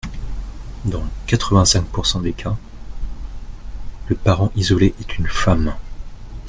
Dans 0.85 1.03
quatre-vingt-cinq 1.27 1.85
pourcent 1.85 2.21
des 2.21 2.33
cas, 2.33 2.57
le 4.07 4.15
parent 4.15 4.51
isolé 4.55 4.95
est 4.99 5.19
une 5.19 5.27
femme. 5.27 5.75